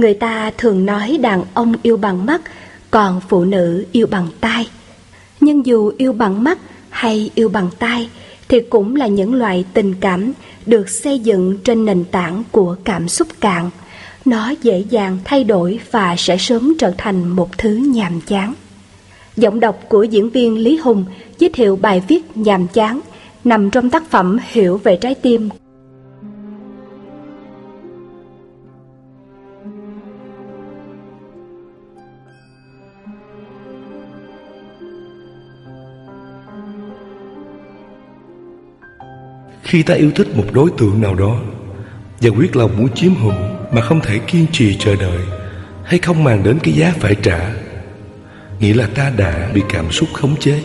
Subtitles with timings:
[0.00, 2.40] Người ta thường nói đàn ông yêu bằng mắt,
[2.90, 4.68] còn phụ nữ yêu bằng tai.
[5.40, 6.58] Nhưng dù yêu bằng mắt
[6.90, 8.08] hay yêu bằng tai,
[8.48, 10.32] thì cũng là những loại tình cảm
[10.66, 13.70] được xây dựng trên nền tảng của cảm xúc cạn.
[14.24, 18.54] Nó dễ dàng thay đổi và sẽ sớm trở thành một thứ nhàm chán.
[19.36, 21.04] Giọng đọc của diễn viên Lý Hùng
[21.38, 23.00] giới thiệu bài viết nhàm chán
[23.44, 25.48] nằm trong tác phẩm Hiểu về trái tim
[39.70, 41.36] Khi ta yêu thích một đối tượng nào đó
[42.20, 43.32] Và quyết lòng muốn chiếm hữu
[43.72, 45.18] Mà không thể kiên trì chờ đợi
[45.84, 47.52] Hay không màng đến cái giá phải trả,
[48.60, 50.62] Nghĩa là ta đã bị cảm xúc khống chế.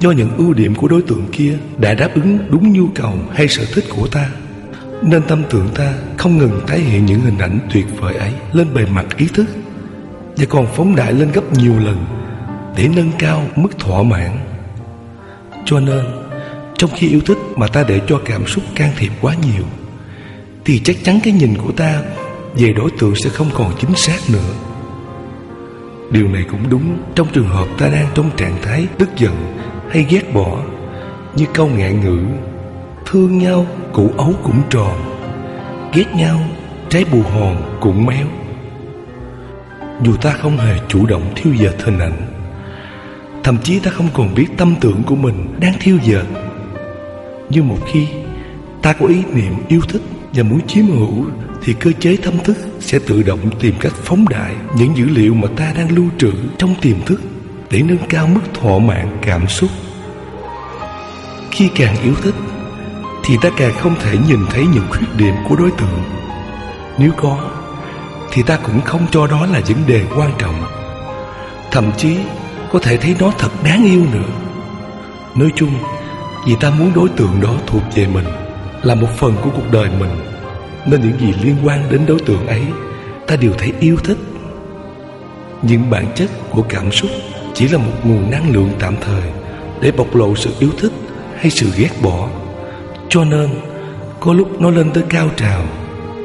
[0.00, 3.48] Do những ưu điểm của đối tượng kia Đã đáp ứng đúng nhu cầu hay
[3.48, 4.30] sở thích của ta,
[5.02, 8.74] Nên tâm tưởng ta không ngừng tái hiện những hình ảnh tuyệt vời ấy Lên
[8.74, 9.46] bề mặt ý thức
[10.36, 12.04] Và còn phóng đại lên gấp nhiều lần
[12.76, 14.38] Để nâng cao mức thỏa mãn.
[15.64, 16.04] Cho nên
[16.78, 19.64] trong khi yêu thích mà ta để cho cảm xúc can thiệp quá nhiều,
[20.64, 22.02] Thì chắc chắn cái nhìn của ta
[22.54, 24.52] về đối tượng sẽ không còn chính xác nữa.
[26.10, 29.34] Điều này cũng đúng trong trường hợp ta đang trong trạng thái tức giận
[29.90, 30.58] hay ghét bỏ,
[31.36, 32.18] Như câu ngạn ngữ,
[33.06, 34.96] Thương nhau, củ ấu cũng tròn,
[35.94, 36.40] Ghét nhau,
[36.88, 38.26] trái bù hòn cũng méo.
[40.02, 42.26] Dù ta không hề chủ động thiêu dệt hình ảnh,
[43.44, 46.45] Thậm chí ta không còn biết tâm tưởng của mình đang thiêu dệt
[47.50, 48.06] nhưng một khi
[48.82, 50.02] ta có ý niệm yêu thích
[50.32, 51.24] và muốn chiếm hữu
[51.62, 55.34] thì cơ chế tâm thức sẽ tự động tìm cách phóng đại những dữ liệu
[55.34, 57.20] mà ta đang lưu trữ trong tiềm thức
[57.70, 59.70] để nâng cao mức thỏa mãn cảm xúc.
[61.50, 62.34] Khi càng yêu thích
[63.24, 66.02] thì ta càng không thể nhìn thấy những khuyết điểm của đối tượng.
[66.98, 67.50] Nếu có
[68.32, 70.54] thì ta cũng không cho đó là vấn đề quan trọng.
[71.70, 72.16] Thậm chí
[72.72, 74.28] có thể thấy nó thật đáng yêu nữa.
[75.34, 75.70] Nói chung,
[76.46, 78.24] vì ta muốn đối tượng đó thuộc về mình,
[78.82, 80.10] Là một phần của cuộc đời mình,
[80.86, 82.62] Nên những gì liên quan đến đối tượng ấy,
[83.26, 84.18] Ta đều thấy yêu thích.
[85.62, 87.10] Nhưng bản chất của cảm xúc
[87.54, 89.22] Chỉ là một nguồn năng lượng tạm thời
[89.80, 90.92] Để bộc lộ sự yêu thích
[91.36, 92.28] Hay sự ghét bỏ.
[93.08, 93.48] Cho nên,
[94.20, 95.64] Có lúc nó lên tới cao trào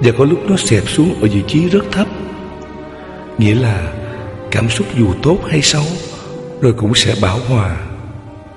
[0.04, 2.08] Và có lúc nó xẹp xuống ở vị trí rất thấp.
[3.38, 3.94] Nghĩa là
[4.52, 5.84] Cảm xúc dù tốt hay xấu
[6.62, 7.91] Rồi cũng sẽ bảo hòa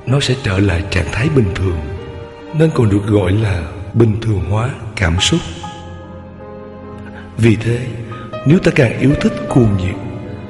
[0.06, 1.78] nó sẽ trở lại trạng thái bình thường,
[2.58, 3.62] nên còn được gọi là
[3.94, 5.40] bình thường hóa cảm xúc.
[7.36, 7.78] Vì thế,
[8.46, 9.94] nếu ta càng yêu thích cuồng nhiệt,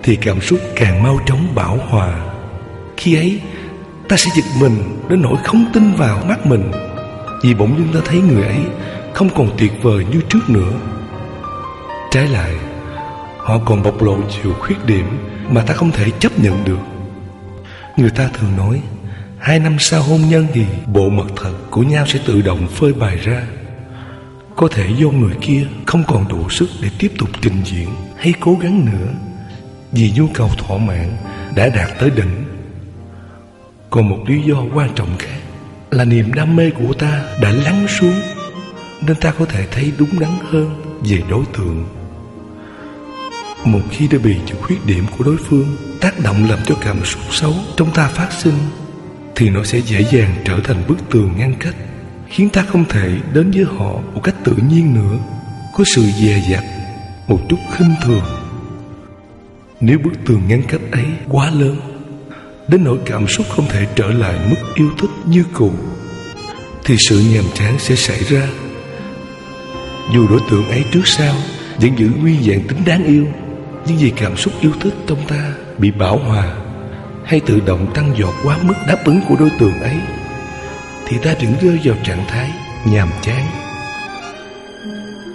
[0.02, 2.24] thì cảm xúc càng mau chóng bảo hòa.
[2.96, 3.40] Khi ấy,
[4.08, 6.70] ta sẽ giật mình đến nỗi không tin vào mắt mình,
[7.42, 8.60] vì bỗng dưng ta thấy người ấy
[9.12, 10.72] không còn tuyệt vời như trước nữa.
[12.10, 12.54] Trái lại,
[13.38, 15.06] họ còn bộc lộ nhiều khuyết điểm
[15.50, 16.78] mà ta không thể chấp nhận được.
[17.96, 18.80] Người ta thường nói
[19.44, 22.92] Hai năm sau hôn nhân thì bộ mặt thật của nhau sẽ tự động phơi
[22.92, 23.46] bày ra.
[24.56, 28.34] Có thể do người kia không còn đủ sức để tiếp tục trình diễn hay
[28.40, 29.08] cố gắng nữa,
[29.92, 31.16] Vì nhu cầu thỏa mãn
[31.56, 32.44] đã đạt tới đỉnh.
[33.90, 35.38] Còn một lý do quan trọng khác
[35.90, 38.20] là niềm đam mê của ta đã lắng xuống,
[39.06, 41.86] Nên ta có thể thấy đúng đắn hơn về đối tượng.
[43.64, 47.04] Một khi đã bị những khuyết điểm của đối phương tác động làm cho cảm
[47.04, 48.54] xúc xấu trong ta phát sinh
[49.36, 51.74] thì nó sẽ dễ dàng trở thành bức tường ngăn cách,
[52.28, 55.18] khiến ta không thể đến với họ một cách tự nhiên nữa,
[55.74, 56.64] có sự dè dặt,
[57.28, 58.24] một chút khinh thường.
[59.80, 61.76] Nếu bức tường ngăn cách ấy quá lớn,
[62.68, 65.72] đến nỗi cảm xúc không thể trở lại mức yêu thích như cũ,
[66.84, 68.48] thì sự nhàm chán sẽ xảy ra.
[70.14, 71.34] Dù đối tượng ấy trước sau
[71.76, 73.26] vẫn giữ nguyên dạng tính đáng yêu,
[73.86, 76.63] nhưng vì cảm xúc yêu thích trong ta bị bảo hòa
[77.24, 79.96] hay tự động tăng dọt quá mức đáp ứng của đối tượng ấy,
[81.06, 82.50] thì ta vẫn rơi vào trạng thái
[82.86, 83.46] nhàm chán.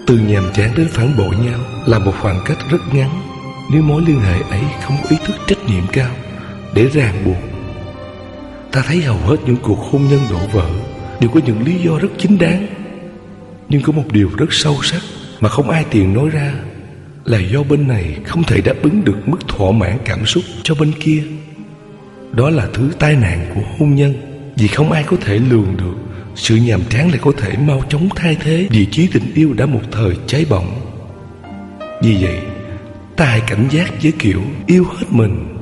[0.08, 3.10] Từ nhàm chán đến phản bội nhau là một khoảng cách rất ngắn
[3.72, 6.12] nếu mối liên hệ ấy không có ý thức trách nhiệm cao
[6.76, 7.38] để ràng buộc.
[8.72, 10.70] Ta thấy hầu hết những cuộc hôn nhân đổ vỡ
[11.22, 12.68] đều có những lý do rất chính đáng,
[13.70, 15.02] nhưng có một điều rất sâu sắc
[15.40, 16.54] mà không ai tiện nói ra
[17.26, 20.76] là do bên này không thể đáp ứng được mức thỏa mãn cảm xúc cho
[20.76, 21.24] bên kia
[22.32, 24.14] đó là thứ tai nạn của hôn nhân.
[24.56, 25.96] Vì không ai có thể lường được,
[26.36, 28.68] Sự nhàm chán lại có thể mau chóng thay thế.
[28.70, 30.82] Vị trí tình yêu đã một thời cháy bỏng.
[32.02, 32.40] Vì vậy,
[33.16, 35.56] Ta hãy cảnh giác với kiểu yêu hết mình.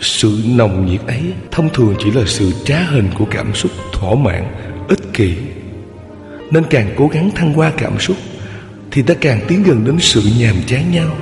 [0.00, 4.14] Sự nồng nhiệt ấy Thông thường chỉ là sự trá hình của cảm xúc thỏa
[4.14, 4.44] mãn,
[4.88, 5.34] Ích kỷ.
[6.50, 8.16] Nên càng cố gắng thăng hoa cảm xúc,
[8.90, 11.16] Thì ta càng tiến gần đến sự nhàm chán nhau.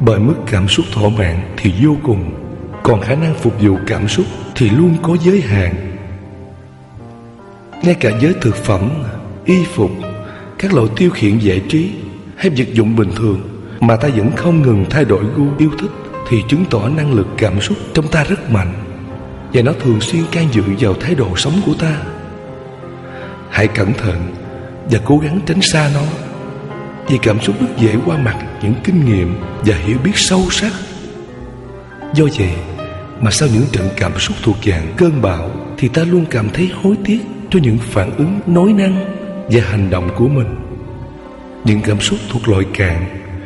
[0.00, 2.43] Bởi mức cảm xúc thỏa mãn thì vô cùng.
[2.84, 5.96] Còn khả năng phục vụ cảm xúc thì luôn có giới hạn.
[7.82, 8.90] Ngay cả giới thực phẩm,
[9.44, 9.90] y phục,
[10.58, 11.90] các loại tiêu khiển giải trí
[12.36, 13.40] hay vật dụng bình thường
[13.80, 15.90] Mà ta vẫn không ngừng thay đổi gu yêu thích
[16.28, 18.72] Thì chứng tỏ năng lực cảm xúc trong ta rất mạnh
[19.52, 21.96] Và nó thường xuyên can dự vào thái độ sống của ta.
[23.50, 24.34] Hãy cẩn thận
[24.90, 26.02] và cố gắng tránh xa nó
[27.08, 29.34] Vì cảm xúc rất dễ qua mặt những kinh nghiệm
[29.64, 30.72] và hiểu biết sâu sắc.
[32.14, 32.50] Do vậy
[33.24, 36.70] mà sau những trận cảm xúc thuộc dạng cơn bão, Thì ta luôn cảm thấy
[36.82, 39.04] hối tiếc cho những phản ứng nói năng
[39.48, 40.46] và hành động của mình.
[41.64, 43.04] Những cảm xúc thuộc loại cạn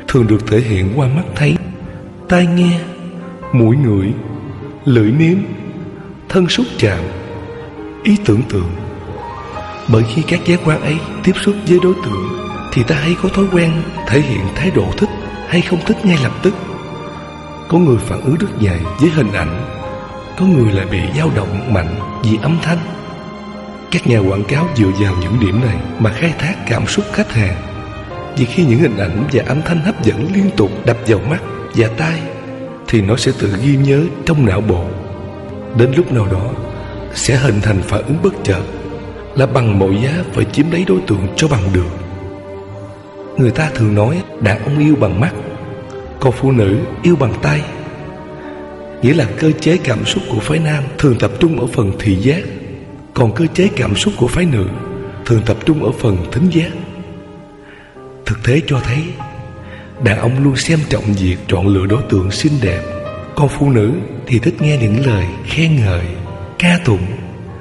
[0.08, 1.56] Thường được thể hiện qua mắt thấy,
[2.28, 2.80] Tai nghe,
[3.52, 4.12] Mũi ngửi,
[4.84, 5.38] Lưỡi nếm,
[6.28, 7.00] Thân xúc chạm,
[8.02, 8.70] Ý tưởng tượng.
[9.92, 12.28] Bởi khi các giác quan ấy tiếp xúc với đối tượng,
[12.72, 13.72] Thì ta hay có thói quen
[14.08, 15.10] thể hiện thái độ thích
[15.48, 16.54] hay không thích ngay lập tức.
[17.68, 19.64] Có người phản ứng rất dài với hình ảnh.
[20.38, 22.78] Có người lại bị dao động mạnh vì âm thanh.
[23.90, 27.32] Các nhà quảng cáo dựa vào những điểm này mà khai thác cảm xúc khách
[27.32, 27.56] hàng.
[28.36, 31.40] Vì khi những hình ảnh và âm thanh hấp dẫn liên tục đập vào mắt
[31.74, 32.20] và tai,
[32.88, 34.84] Thì nó sẽ tự ghi nhớ trong não bộ.
[35.76, 36.50] Đến lúc nào đó,
[37.14, 38.62] sẽ hình thành phản ứng bất chợt,
[39.34, 41.90] là bằng mọi giá phải chiếm lấy đối tượng cho bằng được.
[43.36, 45.32] Người ta thường nói, đàn ông yêu bằng mắt.
[46.20, 47.62] Còn phụ nữ yêu bằng tay.
[49.02, 52.14] Nghĩa là cơ chế cảm xúc của phái nam thường tập trung ở phần thị
[52.14, 52.42] giác
[53.14, 54.66] Còn cơ chế cảm xúc của phái nữ
[55.26, 56.70] thường tập trung ở phần thính giác.
[58.26, 58.98] Thực tế cho thấy
[60.04, 62.80] Đàn ông luôn xem trọng việc chọn lựa đối tượng xinh đẹp.
[63.36, 63.92] Còn phụ nữ
[64.26, 66.04] thì thích nghe những lời khen ngợi,
[66.58, 67.06] ca tụng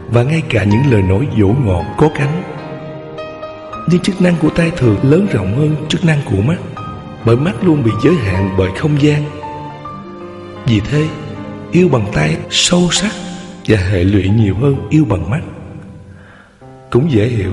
[0.10, 2.44] và ngay cả những lời nói dỗ ngọt có cánh.
[3.88, 6.58] Nhưng chức năng của tai thường lớn rộng hơn chức năng của mắt,
[7.28, 9.24] bởi mắt luôn bị giới hạn bởi không gian.
[10.66, 11.08] Vì thế,
[11.72, 13.12] yêu bằng tay sâu sắc
[13.68, 15.42] và hệ lụy nhiều hơn yêu bằng mắt.
[16.90, 17.52] Cũng dễ hiểu,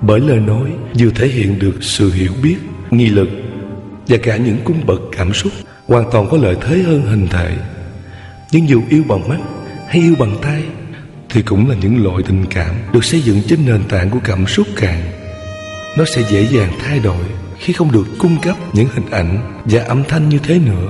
[0.00, 2.56] bởi lời nói vừa thể hiện được sự hiểu biết,
[2.90, 3.28] nghi lực
[4.08, 5.52] và cả những cung bậc cảm xúc
[5.86, 7.56] hoàn toàn có lợi thế hơn hình thể.
[8.52, 9.38] Nhưng dù yêu bằng mắt
[9.88, 10.62] hay yêu bằng tay
[11.28, 14.46] thì cũng là những loại tình cảm được xây dựng trên nền tảng của cảm
[14.46, 15.00] xúc cạn.
[15.98, 17.24] Nó sẽ dễ dàng thay đổi
[17.58, 20.88] khi không được cung cấp những hình ảnh và âm thanh như thế nữa,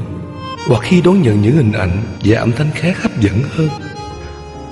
[0.67, 3.69] hoặc khi đón nhận những hình ảnh và âm thanh khác hấp dẫn hơn.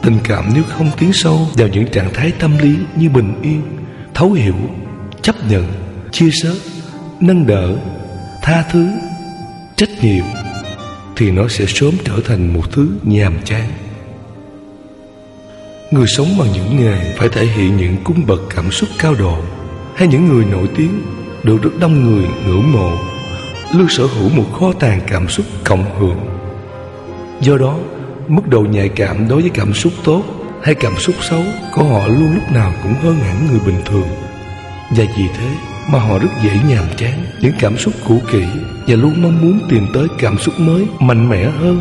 [0.03, 3.63] Tình cảm nếu không tiến sâu vào những trạng thái tâm lý như bình yên,
[4.15, 4.57] thấu hiểu,
[5.23, 5.65] chấp nhận,
[6.13, 6.51] chia sẻ,
[7.21, 7.77] nâng đỡ,
[8.43, 8.89] tha thứ,
[9.77, 10.25] trách nhiệm,
[11.17, 13.71] thì nó sẽ sớm trở thành một thứ nhàm chán.
[15.91, 19.39] Người sống bằng những nghề phải thể hiện những cung bậc cảm xúc cao độ
[19.95, 21.03] Hay những người nổi tiếng
[21.47, 22.93] được rất đông người ngưỡng mộ.
[23.75, 26.19] Luôn sở hữu một kho tàng cảm xúc cộng hưởng.
[27.41, 27.79] Do đó,
[28.29, 30.23] mức độ nhạy cảm đối với cảm xúc tốt
[30.63, 31.43] hay cảm xúc xấu
[31.75, 34.09] của họ luôn lúc nào cũng hơn hẳn người bình thường.
[34.91, 35.49] Và vì thế
[35.89, 38.45] mà họ rất dễ nhàm chán những cảm xúc cũ kỹ
[38.87, 41.81] Và luôn mong muốn tìm tới cảm xúc mới mạnh mẽ hơn.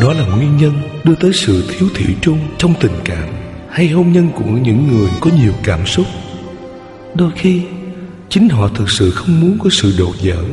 [0.00, 0.72] Đó là nguyên nhân
[1.04, 3.28] đưa tới sự thiếu thủy chung trong tình cảm
[3.70, 6.06] hay hôn nhân của những người có nhiều cảm xúc.
[7.14, 7.62] Đôi khi,
[8.28, 10.44] chính họ thực sự không muốn có sự đột dở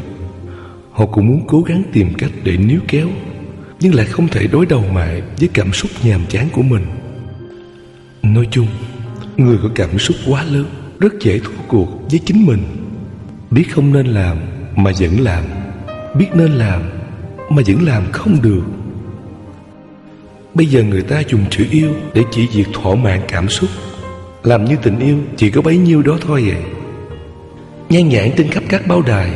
[0.94, 3.08] Họ cũng muốn cố gắng tìm cách để níu kéo,
[3.80, 6.86] nhưng lại không thể đối đầu mại với cảm xúc nhàm chán của mình.
[8.24, 8.68] Nói chung,
[9.38, 10.66] người có cảm xúc quá lớn
[11.00, 12.64] rất dễ thua cuộc với chính mình.
[13.52, 14.38] Biết không nên làm
[14.76, 15.44] mà vẫn làm,
[16.18, 16.82] biết nên làm
[17.50, 18.64] mà vẫn làm không được.
[20.54, 23.70] Bây giờ người ta dùng chữ yêu để chỉ việc thỏa mãn cảm xúc
[24.44, 26.83] Làm như tình yêu chỉ có bấy nhiêu đó thôi vậy
[27.90, 29.30] Nhan nhãn trên khắp các báo đài.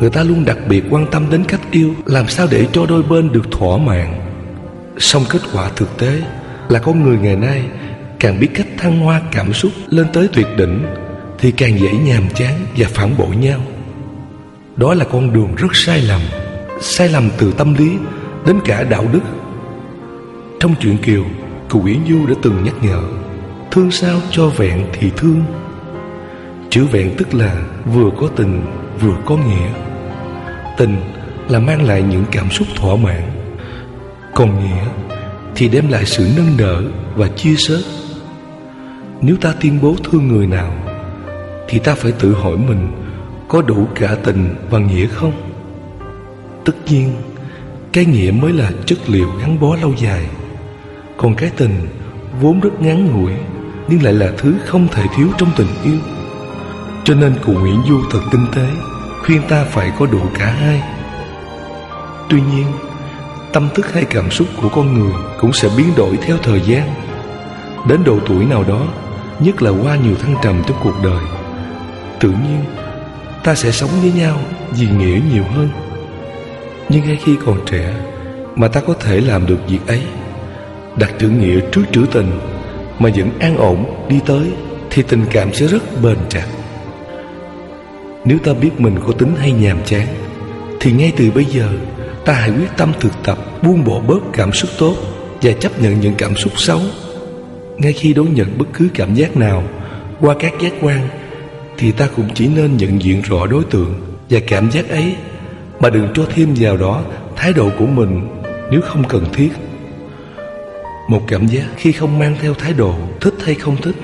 [0.00, 3.02] Người ta luôn đặc biệt quan tâm đến cách yêu, Làm sao để cho đôi
[3.02, 4.14] bên được thỏa mãn.
[4.98, 6.22] Song kết quả thực tế
[6.68, 7.64] là con người ngày nay
[8.20, 10.84] Càng biết cách thăng hoa cảm xúc lên tới tuyệt đỉnh
[11.38, 13.60] Thì càng dễ nhàm chán và phản bội nhau.
[14.76, 16.20] Đó là con đường rất sai lầm
[16.80, 17.90] Sai lầm từ tâm lý
[18.46, 19.20] đến cả đạo đức.
[20.60, 21.24] Trong chuyện Kiều,
[21.68, 23.02] Cụ Uyển Du đã từng nhắc nhở,
[23.70, 25.44] Thương sao cho vẹn thì thương
[26.72, 28.62] Chữ vẹn tức là Vừa có tình,
[29.00, 29.68] vừa có nghĩa.
[30.78, 30.96] Tình
[31.48, 33.22] là mang lại những cảm xúc thỏa mãn.
[34.34, 34.84] Còn nghĩa
[35.54, 36.82] Thì đem lại sự nâng đỡ
[37.16, 37.74] và chia sẻ
[39.20, 40.72] Nếu ta tuyên bố thương người nào,
[41.68, 42.88] Thì ta phải tự hỏi mình
[43.48, 45.32] Có đủ cả tình và nghĩa không?
[46.64, 47.12] Tất nhiên,
[47.92, 50.26] Cái nghĩa mới là chất liệu gắn bó lâu dài.
[51.16, 51.74] Còn cái tình
[52.40, 53.32] vốn rất ngắn ngủi,
[53.88, 55.98] Nhưng lại là thứ không thể thiếu trong tình yêu.
[57.04, 58.66] Cho nên cụ Nguyễn Du thật tinh tế,
[59.22, 60.82] Khuyên ta phải có đủ cả hai.
[62.28, 62.66] Tuy nhiên,
[63.52, 66.94] Tâm thức hay cảm xúc của con người Cũng sẽ biến đổi theo thời gian.
[67.88, 68.86] Đến độ tuổi nào đó,
[69.40, 71.24] Nhất là qua nhiều thăng trầm trong cuộc đời,
[72.20, 72.64] Tự nhiên
[73.44, 74.38] Ta sẽ sống với nhau
[74.70, 75.68] vì nghĩa nhiều hơn.
[76.88, 77.94] Nhưng ngay khi còn trẻ
[78.56, 80.02] Mà ta có thể làm được việc ấy,
[80.96, 82.38] Đặt chữ nghĩa trước trữ tình
[82.98, 84.52] Mà vẫn an ổn đi tới
[84.90, 86.46] Thì tình cảm sẽ rất bền chặt.
[88.24, 90.06] Nếu ta biết mình có tính hay nhàm chán,
[90.80, 91.68] Thì ngay từ bây giờ,
[92.24, 94.96] Ta hãy quyết tâm thực tập, Buông bỏ bớt cảm xúc tốt
[95.42, 96.80] Và chấp nhận những cảm xúc xấu.
[97.78, 99.62] Ngay khi đón nhận bất cứ cảm giác nào
[100.20, 101.08] Qua các giác quan,
[101.78, 103.94] Thì ta cũng chỉ nên nhận diện rõ đối tượng
[104.30, 105.16] Và cảm giác ấy,
[105.80, 107.02] Mà đừng cho thêm vào đó
[107.36, 108.28] Thái độ của mình
[108.72, 109.50] nếu không cần thiết.
[111.08, 113.96] Một cảm giác khi không mang theo thái độ, thích hay không thích,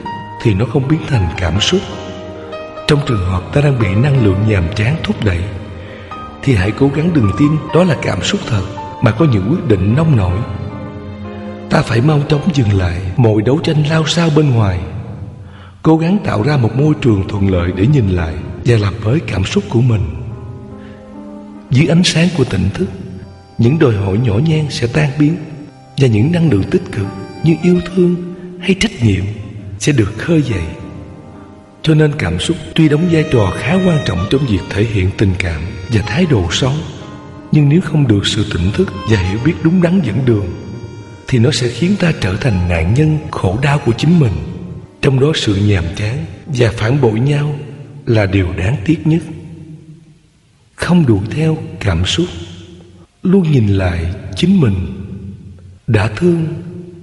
[0.43, 1.81] Thì nó không biến thành cảm xúc.
[2.89, 5.41] Trong trường hợp ta đang bị năng lượng nhàm chán thúc đẩy,
[6.43, 8.63] Thì hãy cố gắng đừng tin đó là cảm xúc thật,
[9.03, 10.39] Mà có những quyết định nông nổi.
[11.71, 14.81] Ta phải mau chóng dừng lại mọi đấu tranh lao sao bên ngoài.
[15.83, 19.21] Cố gắng tạo ra một môi trường thuận lợi để nhìn lại Và làm với
[19.21, 20.03] cảm xúc của mình.
[21.71, 22.89] Dưới ánh sáng của tỉnh thức,
[23.59, 25.37] Những đòi hỏi nhỏ nhen sẽ tan biến
[25.99, 27.07] và những năng lượng tích cực
[27.45, 29.25] như yêu thương hay trách nhiệm
[29.79, 30.65] sẽ được khơi dậy.
[31.89, 35.11] Cho nên cảm xúc tuy đóng vai trò khá quan trọng trong việc thể hiện
[35.19, 36.79] tình cảm và thái độ sống,
[37.53, 40.47] nhưng nếu không được sự tỉnh thức và hiểu biết đúng đắn dẫn đường,
[41.29, 44.33] thì nó sẽ khiến ta trở thành nạn nhân khổ đau của chính mình.
[45.03, 47.59] Trong đó sự nhàm chán và phản bội nhau
[48.07, 49.23] là điều đáng tiếc nhất.
[50.75, 52.27] Không đuổi theo cảm xúc,
[53.23, 54.75] luôn nhìn lại chính mình
[55.87, 56.47] đã thương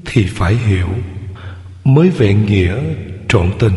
[0.06, 0.90] thì phải hiểu
[1.84, 2.76] mới vẹn nghĩa
[3.28, 3.74] trọn tình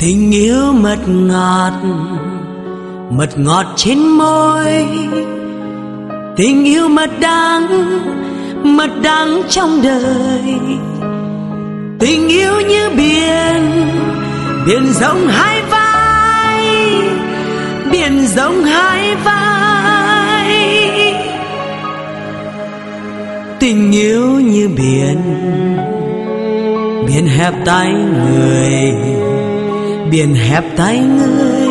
[0.00, 1.72] Tình yêu mật ngọt
[3.10, 4.86] mật ngọt trên môi.
[6.36, 7.66] Tình yêu mật đắng
[8.76, 10.54] mật đắng trong đời.
[11.98, 13.70] Tình yêu như biển
[14.66, 16.66] biển rộng hai vai,
[17.92, 20.54] biển rộng hai vai.
[23.58, 25.18] Tình yêu như biển
[27.06, 29.29] biển hẹp tay người
[30.10, 31.68] biển hẹp tay ngươi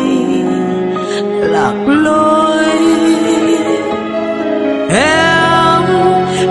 [1.40, 2.64] lạc lối
[4.90, 5.82] em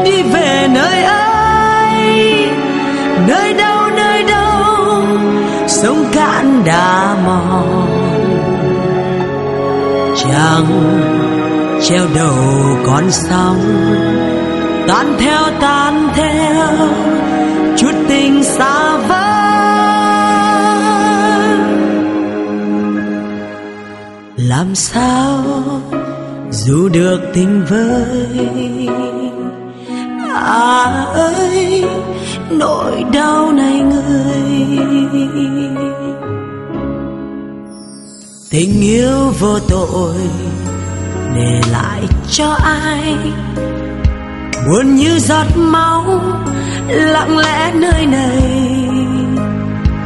[0.06, 2.48] đi về nơi ấy,
[3.28, 5.04] nơi đâu nơi đâu,
[5.68, 7.88] sông cạn đã mòn
[10.16, 10.66] chẳng
[11.82, 12.36] treo đầu
[12.88, 13.62] con sóng,
[14.88, 15.79] tan theo ta.
[24.60, 25.44] Làm sao
[26.52, 28.88] dù được tình với
[30.34, 31.86] à ơi,
[32.50, 34.68] nỗi đau này người.
[38.50, 40.16] Tình yêu vô tội,
[41.36, 43.16] để lại cho ai?
[44.68, 46.22] Buồn như giọt máu,
[46.88, 48.44] lặng lẽ nơi này.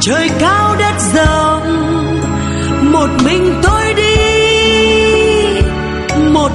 [0.00, 1.94] Trời cao đất rộng,
[2.92, 3.73] một mình tôi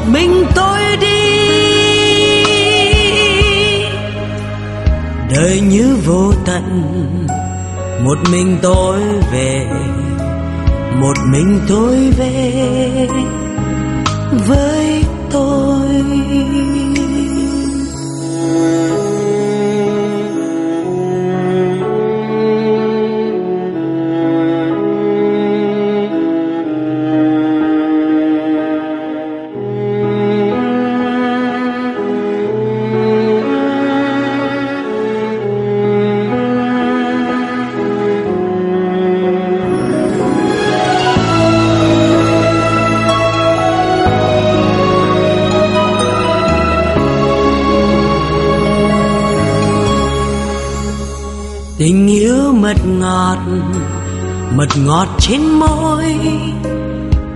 [0.08, 1.30] mình tôi đi.
[5.36, 6.98] Đời như vô tận,
[8.04, 9.00] một mình tôi
[9.32, 9.66] về,
[11.02, 13.08] một mình tôi về
[14.48, 15.86] với tôi.
[51.80, 53.38] Tình yêu mật ngọt
[54.56, 56.06] mật ngọt trên môi.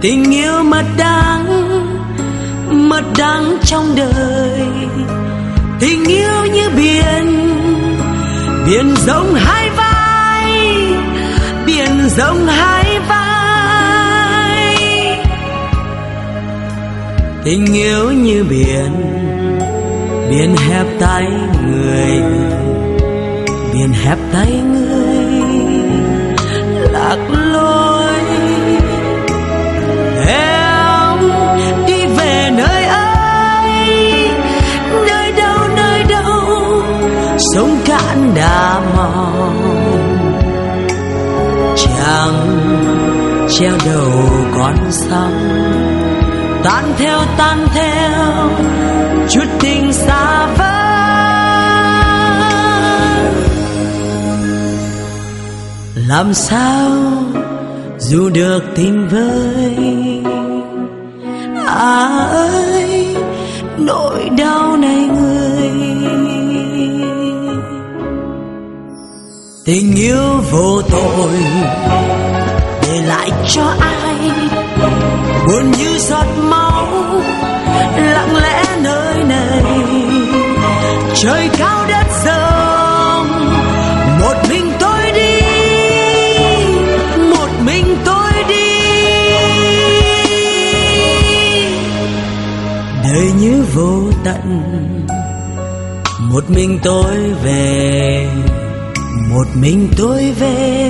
[0.02, 1.46] Tình yêu mật đắng
[2.90, 4.62] mật đắng trong đời.
[5.80, 7.56] Tình yêu như biển
[8.68, 10.52] biển rộng hai vai,
[11.66, 14.78] biển rộng hai vai.
[17.44, 18.92] Tình yêu như biển
[20.30, 21.26] biển hẹp tay
[21.66, 22.63] người
[23.84, 25.26] biển hẹp tay người,
[26.92, 28.14] lạc lối.
[30.28, 31.20] Em
[31.88, 34.30] đi về nơi ấy,
[35.08, 36.84] nơi đâu nơi đâu
[37.54, 39.58] sông cạn đã mòn.
[41.76, 42.48] Chẳng
[43.50, 44.12] treo đầu
[44.58, 45.50] con sóng
[46.64, 48.50] tan theo tan theo,
[49.30, 50.73] chút tình xa vời.
[56.08, 56.92] Làm sao
[58.00, 60.22] dù được tìm với
[61.68, 63.16] à ơi,
[63.78, 65.70] nỗi đau này người.
[69.66, 71.40] Tình yêu vô tội
[72.82, 74.32] để lại cho ai?
[75.48, 76.88] Buồn như giọt máu
[77.98, 79.64] lặng lẽ nơi này.
[81.16, 83.28] Trời cao đất rộng,
[84.22, 84.83] một mình tôi
[93.14, 94.62] đời như vô tận.
[96.20, 98.28] Một mình tôi về,
[99.30, 100.90] một mình tôi về.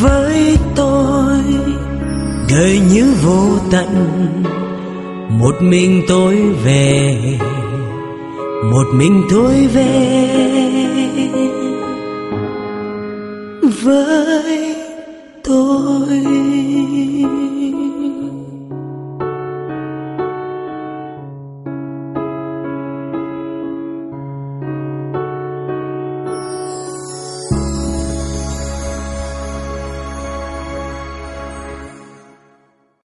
[0.00, 1.42] Với tôi
[2.50, 4.16] đời như vô tận.
[5.30, 7.18] Một mình tôi về,
[8.72, 10.28] một mình tôi về.
[13.82, 14.25] Với